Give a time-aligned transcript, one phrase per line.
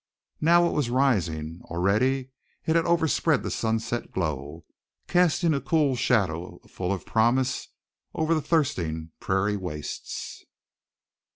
[0.41, 2.31] Now it was rising, already
[2.65, 4.65] it had overspread the sunset glow,
[5.07, 7.67] casting a cool shadow full of promise
[8.15, 10.43] over the thirsting prairie wastes.